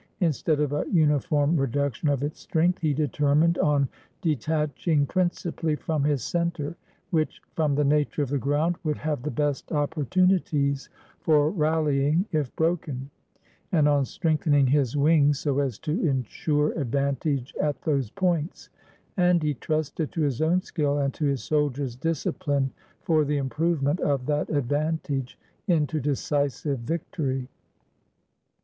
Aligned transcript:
Instead 0.19 0.59
of 0.59 0.73
a 0.73 0.83
uniform 0.91 1.55
reduction 1.55 2.09
of 2.09 2.23
its 2.23 2.39
strength, 2.39 2.79
he 2.81 2.91
determined 2.91 3.59
on 3.59 3.87
detaching 4.23 5.05
principally 5.05 5.75
from 5.75 6.03
his 6.03 6.23
center, 6.23 6.75
which, 7.11 7.39
from 7.55 7.75
the 7.75 7.83
nature 7.83 8.23
of 8.23 8.29
the 8.29 8.37
ground, 8.39 8.77
would 8.83 8.97
have 8.97 9.21
the 9.21 9.29
best 9.29 9.71
opportunities 9.71 10.89
for 11.19 11.51
rallying, 11.51 12.25
if 12.31 12.51
broken; 12.55 13.11
and 13.71 13.87
on 13.87 14.03
strengthening 14.03 14.65
his 14.65 14.97
wings 14.97 15.37
so 15.37 15.59
as 15.59 15.77
to 15.77 15.91
insure 16.09 16.71
advantage 16.81 17.53
at 17.61 17.79
those 17.83 18.09
points; 18.09 18.71
and 19.17 19.43
he 19.43 19.53
trusted 19.53 20.11
to 20.11 20.21
his 20.23 20.41
own 20.41 20.59
skill 20.63 20.97
and 20.97 21.13
to 21.13 21.25
his 21.25 21.43
soldiers' 21.43 21.95
discipline 21.95 22.71
for 23.03 23.23
the 23.23 23.37
improvement 23.37 23.99
of 23.99 24.25
that 24.25 24.49
ad 24.49 24.67
vantage 24.67 25.37
into 25.67 25.99
decisive 25.99 26.79
victory. 26.79 27.47